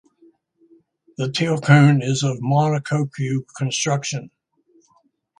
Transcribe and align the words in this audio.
The 1.17 1.27
tailcone 1.27 2.01
is 2.01 2.23
of 2.23 2.39
monocoque 2.39 3.43
construction. 3.55 4.31